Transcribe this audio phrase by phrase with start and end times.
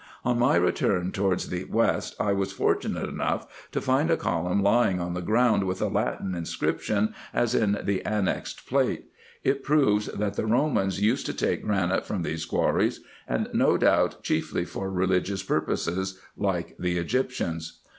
[0.25, 4.99] On my return towards the west, I was fortunate enough to find a column lying
[4.99, 9.11] on the ground, with a Latin inscription, as in the annexed plate.
[9.43, 14.23] It proves, that the Romans used to take granite from these quarries, and, no doubt,
[14.23, 17.81] chiefly for religious purposes, like the Egyptians.